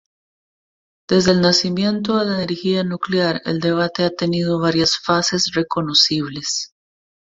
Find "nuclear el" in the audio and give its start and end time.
2.83-3.59